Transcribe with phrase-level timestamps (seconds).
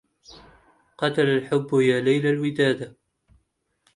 [0.97, 2.95] قتل الحب يا ليالي الوداد